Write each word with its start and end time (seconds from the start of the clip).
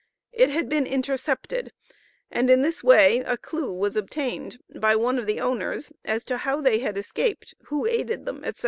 It 0.31 0.49
had 0.49 0.67
been 0.67 0.87
intercepted, 0.87 1.73
and 2.31 2.49
in 2.49 2.63
this 2.63 2.83
way, 2.83 3.19
a 3.19 3.37
clue 3.37 3.77
was 3.77 3.95
obtained 3.95 4.57
by 4.75 4.95
one 4.95 5.19
of 5.19 5.27
the 5.27 5.39
owners 5.39 5.91
as 6.03 6.25
to 6.25 6.37
how 6.37 6.59
they 6.59 6.79
escaped, 6.81 7.53
who 7.65 7.85
aided 7.85 8.25
them, 8.25 8.37
etc. 8.37 8.55